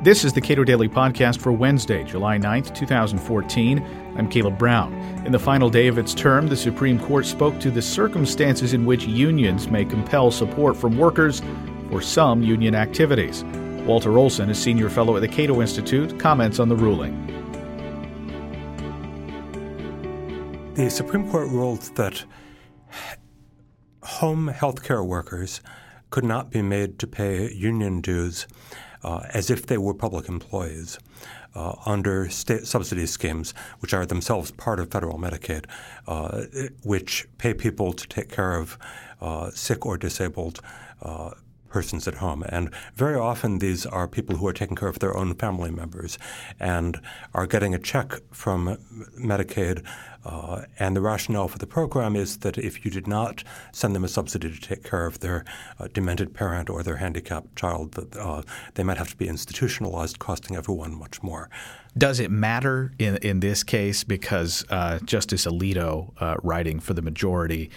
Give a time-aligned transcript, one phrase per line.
[0.00, 3.82] This is the Cato Daily Podcast for Wednesday, July 9th, 2014.
[4.16, 4.94] I'm Caleb Brown.
[5.26, 8.86] In the final day of its term, the Supreme Court spoke to the circumstances in
[8.86, 11.42] which unions may compel support from workers
[11.90, 13.42] for some union activities.
[13.86, 17.16] Walter Olson, a senior fellow at the Cato Institute, comments on the ruling.
[20.74, 22.24] The Supreme Court ruled that
[24.04, 25.60] home health care workers
[26.10, 28.46] could not be made to pay union dues
[29.02, 30.98] uh, as if they were public employees
[31.54, 35.64] uh, under state subsidy schemes, which are themselves part of federal Medicaid,
[36.06, 36.42] uh,
[36.82, 38.78] which pay people to take care of
[39.20, 40.60] uh, sick or disabled
[41.02, 41.30] uh,
[41.68, 42.42] persons at home.
[42.48, 46.18] And very often these are people who are taking care of their own family members
[46.58, 47.00] and
[47.34, 48.78] are getting a check from
[49.18, 49.84] Medicaid.
[50.24, 54.04] Uh, and the rationale for the program is that if you did not send them
[54.04, 55.44] a subsidy to take care of their
[55.78, 58.42] uh, demented parent or their handicapped child, that uh,
[58.74, 61.48] they might have to be institutionalized, costing everyone much more.
[61.96, 67.02] Does it matter in in this case because uh, Justice Alito, uh, writing for the
[67.02, 67.70] majority,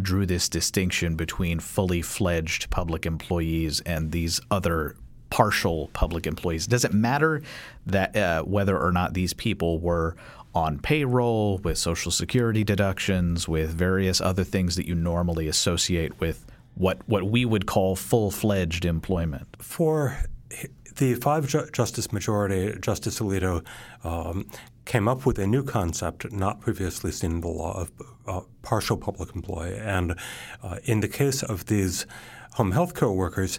[0.00, 4.96] drew this distinction between fully fledged public employees and these other
[5.34, 6.64] partial public employees?
[6.64, 7.42] Does it matter
[7.86, 10.14] that uh, whether or not these people were
[10.54, 16.46] on payroll with Social Security deductions, with various other things that you normally associate with
[16.76, 19.48] what what we would call full fledged employment?
[19.58, 20.16] For
[20.98, 23.64] the five ju- justice majority, Justice Alito
[24.04, 24.46] um,
[24.84, 27.90] came up with a new concept not previously seen in the law of
[28.28, 29.78] uh, partial public employee.
[29.78, 30.14] And
[30.62, 32.06] uh, in the case of these
[32.54, 33.58] home health care workers,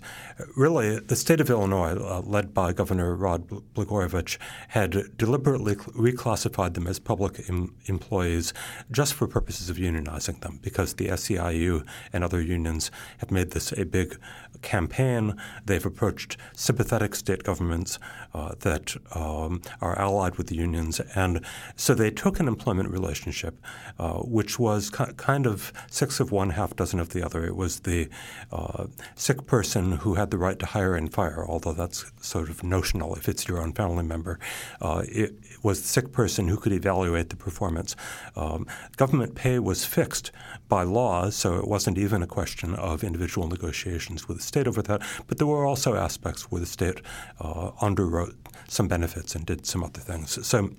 [0.55, 4.37] really the state of Illinois, uh, led by Governor Rod Blagojevich,
[4.69, 8.53] had deliberately reclassified them as public em- employees
[8.91, 13.73] just for purposes of unionizing them, because the SEIU and other unions have made this
[13.73, 14.17] a big
[14.61, 15.35] campaign.
[15.65, 17.99] They've approached sympathetic state governments
[18.33, 23.59] uh, that um, are allied with the unions, and so they took an employment relationship,
[23.99, 27.45] uh, which was ki- kind of six of one, half dozen of the other.
[27.45, 28.07] It was the
[28.53, 28.84] uh,
[29.15, 33.15] sick person who had the right to hire and fire, although that's sort of notional
[33.15, 34.39] if it's your own family member.
[34.81, 37.95] Uh, it, it, was the sick person who could evaluate the performance.
[38.35, 40.31] Um, government pay was fixed
[40.69, 44.83] by law, so it wasn't even a question of individual negotiations with the state over
[44.83, 45.01] that.
[45.25, 47.01] But there were also aspects where the state
[47.39, 48.35] uh, underwrote
[48.67, 50.45] some benefits and did some other things.
[50.45, 50.69] So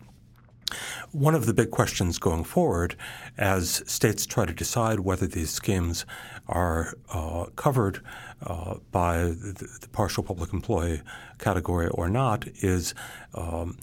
[1.16, 2.94] one of the big questions going forward,
[3.38, 6.04] as states try to decide whether these schemes
[6.47, 8.03] are uh, covered
[8.43, 11.00] uh, by the, the, partial public employee
[11.38, 12.94] category or not, is
[13.32, 13.78] um,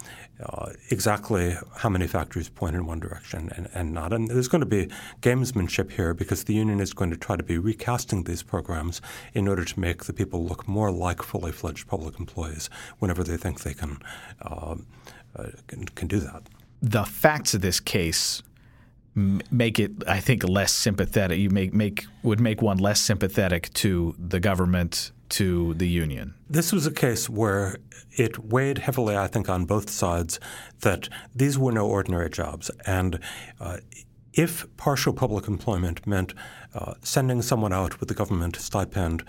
[0.46, 4.14] uh, exactly how many factors point in one direction and, and, not.
[4.14, 4.88] And there's going to be
[5.22, 9.02] gamesmanship here because the union is going to try to be recasting these programs
[9.34, 12.70] in order to make the people look more like fully fledged public employees
[13.00, 13.98] whenever they think they can,
[14.44, 14.86] um,
[15.36, 16.44] uh, can, can do that
[16.84, 18.44] the facts of this case
[19.16, 21.40] make it, I think, less sympathetic.
[21.40, 26.34] You make make would make one less sympathetic to the government, to the union.
[26.50, 27.78] This was a case where
[28.12, 30.40] it weighed heavily, I think, on both sides
[30.82, 33.20] that these were no ordinary jobs, and
[33.60, 33.78] uh,
[34.34, 36.34] if partial public employment meant
[36.74, 39.24] uh, sending someone out with a government stipend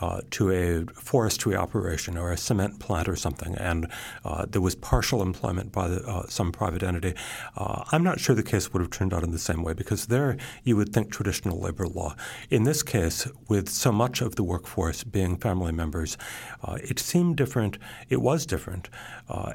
[0.00, 3.86] uh, to a forestry operation or a cement plant or something, and
[4.24, 7.14] uh, there was partial employment by the, uh, some private entity,
[7.56, 10.06] uh, I'm not sure the case would have turned out in the same way because
[10.06, 12.14] there you would think traditional labor law.
[12.50, 16.18] In this case, with so much of the workforce being family members,
[16.62, 17.78] uh, it seemed different.
[18.08, 18.88] It was different.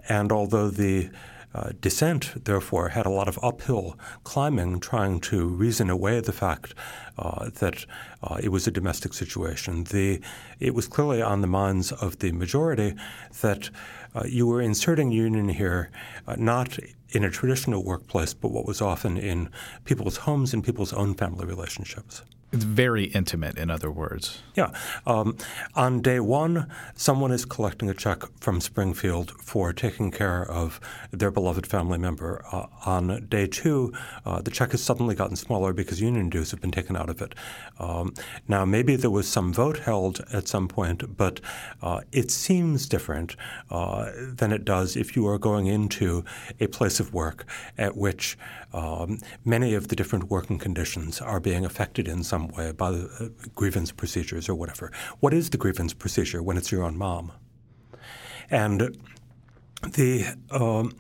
[0.10, 1.10] and although the
[1.54, 6.74] uh, dissent, therefore, had a lot of uphill climbing trying to reason away the fact
[7.18, 7.86] uh, that
[8.22, 9.86] uh, it was a domestic situation.
[9.86, 10.22] The,
[10.60, 12.96] it was clearly on the minds of the majority
[13.42, 13.70] that
[14.14, 15.90] uh, you were inserting union here
[16.28, 16.78] uh, not
[17.10, 19.50] in a traditional workplace, but what was often in
[19.86, 22.24] people's homes and people's own family relationships.
[22.54, 24.42] It's very intimate, in other words.
[24.56, 24.72] Yeah.
[25.06, 25.36] Um,
[25.76, 30.80] on day one, someone is collecting a check from Springfield for taking care of
[31.12, 32.46] their beloved family member.
[32.50, 33.92] Uh, on day two,
[34.26, 37.22] uh, the check has suddenly gotten smaller because union dues have been taken out of
[37.22, 37.36] it.
[37.80, 38.14] Um,
[38.48, 41.42] now, maybe there was some vote held at some point, but
[41.82, 43.36] uh, it seems different
[43.70, 46.24] uh, than it does if you are going into
[46.62, 47.46] a place of work
[47.78, 48.38] at which
[48.74, 53.08] um, many of the different working conditions are being affected in some way by the
[53.20, 54.92] uh, grievance procedures or whatever.
[55.20, 57.32] What is the grievance procedure when it's your own mom?
[58.50, 58.98] And
[59.84, 60.94] the um,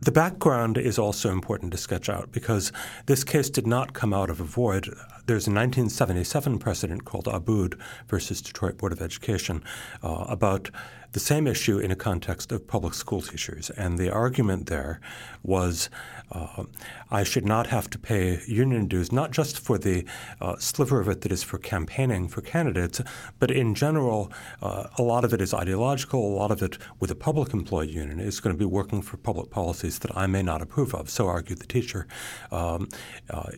[0.00, 2.72] the background is also important to sketch out because
[3.06, 4.86] this case did not come out of a void.
[5.26, 7.78] there's a 1977 precedent called Abood
[8.08, 9.62] versus Detroit Board of Education
[10.02, 10.70] uh, about
[11.12, 13.70] the same issue in a context of public school teachers.
[13.70, 15.00] And the argument there
[15.42, 15.90] was
[16.30, 16.64] uh,
[17.10, 20.06] I should not have to pay union dues, not just for the
[20.40, 23.00] uh, sliver of it that is for campaigning for candidates,
[23.38, 24.32] but in general,
[24.62, 26.24] uh, a lot of it is ideological.
[26.24, 29.18] A lot of it, with a public employee union, is going to be working for
[29.18, 31.10] public policies that I may not approve of.
[31.10, 32.06] So argued the teacher.
[32.50, 32.88] Um,
[33.28, 33.50] uh,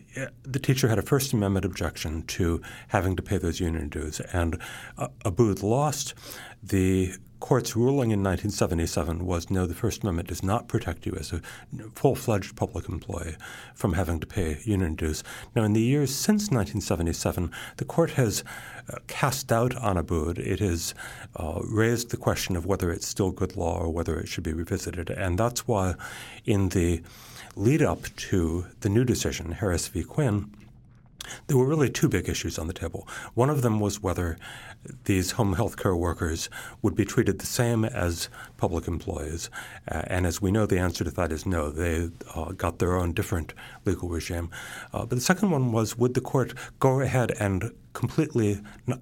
[0.43, 4.61] the teacher had a First Amendment objection to having to pay those union dues, and
[4.97, 6.13] uh, Abood lost.
[6.61, 7.13] The
[7.45, 11.41] court's ruling in 1977 was no, the First Amendment does not protect you as a
[11.93, 13.35] full fledged public employee
[13.75, 15.23] from having to pay union dues.
[15.55, 18.43] Now, in the years since 1977, the court has
[18.91, 20.39] uh, cast doubt on Abood.
[20.39, 20.95] It has
[21.35, 24.53] uh, raised the question of whether it's still good law or whether it should be
[24.53, 25.11] revisited.
[25.11, 25.93] And that's why,
[26.45, 27.03] in the
[27.55, 30.03] lead up to the new decision, Harris v.
[30.03, 30.49] Quinn,
[31.47, 33.07] there were really two big issues on the table.
[33.33, 34.37] One of them was whether
[35.05, 36.49] these home health care workers
[36.81, 39.49] would be treated the same as public employees.
[39.91, 41.69] Uh, and as we know, the answer to that is no.
[41.69, 43.53] They uh, got their own different
[43.85, 44.49] legal regime.
[44.93, 48.61] Uh, but the second one was would the court go ahead and completely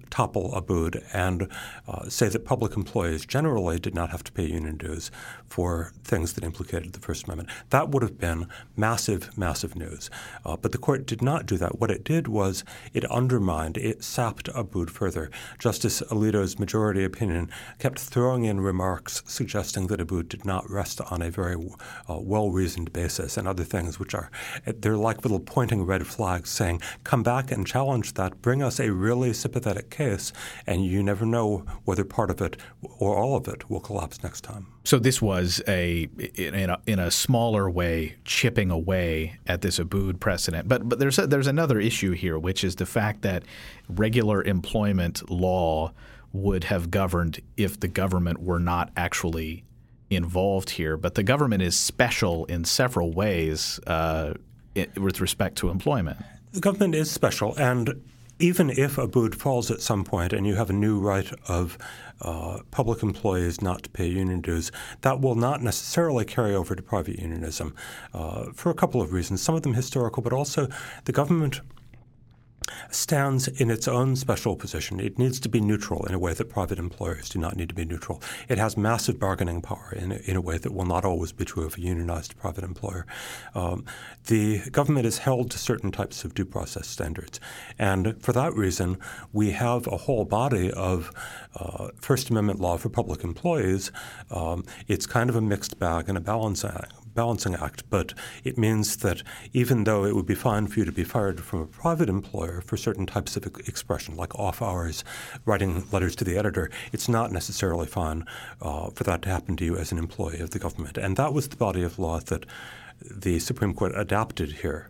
[0.09, 1.49] topple Abood and
[1.87, 5.11] uh, say that public employees generally did not have to pay union dues
[5.47, 7.49] for things that implicated the First Amendment.
[7.71, 8.47] That would have been
[8.77, 10.09] massive, massive news.
[10.45, 11.79] Uh, but the court did not do that.
[11.79, 12.63] What it did was
[12.93, 15.29] it undermined, it sapped Abood further.
[15.59, 17.49] Justice Alito's majority opinion
[17.79, 21.55] kept throwing in remarks suggesting that Abood did not rest on a very
[22.07, 24.29] uh, well reasoned basis and other things which are,
[24.65, 28.91] they're like little pointing red flags saying, come back and challenge that, bring us a
[28.91, 30.33] really sympathetic case,
[30.67, 32.57] and you never know whether part of it
[32.99, 34.67] or all of it will collapse next time.
[34.83, 40.19] So this was a in a, in a smaller way chipping away at this Abood
[40.19, 40.67] precedent.
[40.67, 43.43] But but there's a, there's another issue here, which is the fact that
[43.87, 45.91] regular employment law
[46.33, 49.63] would have governed if the government were not actually
[50.09, 50.97] involved here.
[50.97, 54.33] But the government is special in several ways uh,
[54.75, 56.17] with respect to employment.
[56.51, 58.01] The government is special, and
[58.43, 61.77] even if Abood falls at some point and you have a new right of
[62.19, 64.69] uh, public employees not to pay union dues,
[64.99, 67.73] that will not necessarily carry over to private unionism
[68.13, 69.41] uh, for a couple of reasons.
[69.41, 70.67] Some of them historical, but also
[71.05, 71.61] the government
[72.91, 74.99] stands in its own special position.
[74.99, 77.75] It needs to be neutral in a way that private employers do not need to
[77.75, 78.21] be neutral.
[78.49, 81.65] It has massive bargaining power in, in a way that will not always be true
[81.65, 83.05] of a unionized private employer.
[83.55, 83.85] Um,
[84.25, 87.39] the government is held to certain types of due process standards.
[87.77, 88.97] And for that reason,
[89.31, 91.11] we have a whole body of
[91.55, 93.91] uh, First Amendment law for public employees.
[94.31, 98.13] Um, it's kind of a mixed bag and a balance act balancing act, but
[98.43, 99.23] it means that
[99.53, 102.61] even though it would be fine for you to be fired from a private employer
[102.61, 105.03] for certain types of expression, like off hours,
[105.45, 108.25] writing letters to the editor, it's not necessarily fine
[108.61, 110.97] uh, for that to happen to you as an employee of the government.
[110.97, 112.45] And that was the body of law that
[113.01, 114.87] the Supreme Court adopted here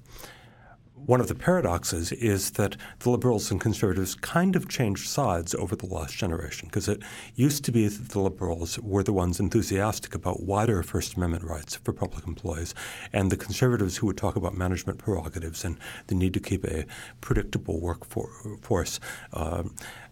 [1.05, 5.75] one of the paradoxes is that the liberals and conservatives kind of changed sides over
[5.75, 7.01] the last generation because it
[7.35, 11.75] used to be that the liberals were the ones enthusiastic about wider First Amendment rights
[11.75, 12.73] for public employees,
[13.11, 15.77] and the conservatives who would talk about management prerogatives and
[16.07, 16.85] the need to keep a
[17.21, 18.99] predictable workforce
[19.33, 19.63] uh,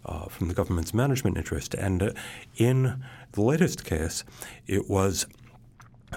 [0.04, 1.74] uh, from the government's management interest.
[1.74, 2.10] And uh,
[2.56, 4.24] in the latest case,
[4.66, 5.26] it was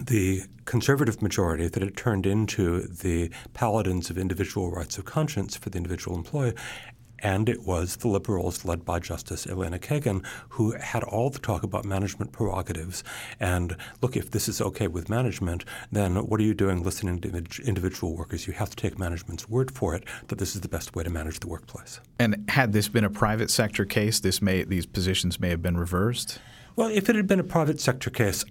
[0.01, 5.69] the conservative majority that had turned into the paladins of individual rights of conscience for
[5.69, 6.53] the individual employee.
[7.19, 11.63] And it was the liberals, led by Justice Elena Kagan, who had all the talk
[11.63, 13.03] about management prerogatives.
[13.39, 17.29] And look, if this is okay with management, then what are you doing listening to
[17.63, 18.47] individual workers?
[18.47, 21.09] You have to take management's word for it that this is the best way to
[21.09, 21.99] manage the workplace.
[22.19, 25.77] And had this been a private sector case, this may these positions may have been
[25.77, 26.39] reversed.
[26.75, 28.43] Well, if it had been a private sector case,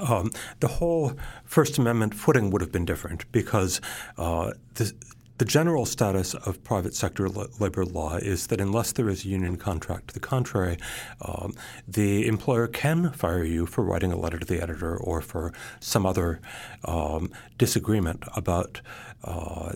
[0.00, 1.12] um, the whole
[1.44, 3.80] First Amendment footing would have been different because
[4.18, 4.92] uh, the,
[5.38, 9.56] the general status of private sector labor law is that unless there is a union
[9.56, 10.76] contract to the contrary,
[11.22, 11.54] um,
[11.88, 16.04] the employer can fire you for writing a letter to the editor or for some
[16.04, 16.40] other
[16.84, 18.82] um, disagreement about
[19.24, 19.72] uh,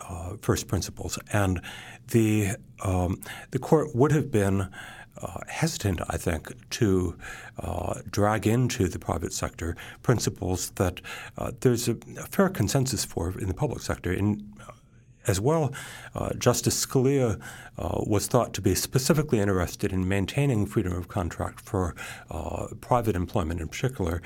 [0.00, 1.20] uh, first principles.
[1.32, 1.60] And
[2.08, 3.20] the um,
[3.52, 4.68] the court would have been
[5.22, 7.16] uh, hesitant, I think, to
[7.58, 11.00] uh, drag into the private sector principles that
[11.38, 14.12] uh, there's a, a, fair consensus for in the public sector.
[14.12, 14.52] In,
[15.26, 15.72] as well,
[16.14, 17.40] uh, Justice Scalia
[17.78, 21.94] uh, was thought to be specifically interested in maintaining freedom of contract for
[22.80, 24.22] private employment in particular.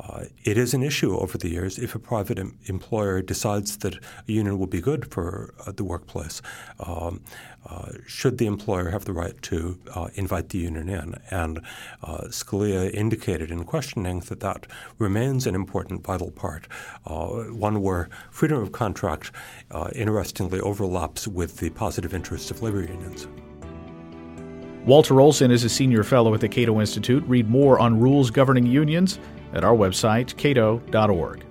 [0.00, 3.96] Uh, it is an issue over the years if a private em- employer decides that
[3.96, 6.40] a union will be good for uh, the workplace.
[6.78, 7.22] Um,
[7.68, 11.16] uh, should the employer have the right to uh, invite the union in?
[11.30, 11.60] And
[12.02, 14.66] uh, Scalia indicated in questioning that that
[14.98, 16.66] remains an important, vital part,
[17.04, 19.30] uh, one where freedom of contract
[19.70, 23.28] Uh, interestingly overlaps with the positive interests of labor unions.
[24.84, 27.22] Walter Olson is a senior fellow at the Cato Institute.
[27.26, 29.20] Read more on rules governing unions
[29.52, 31.44] at our website, cato.org.